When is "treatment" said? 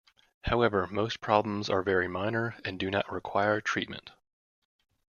3.61-4.09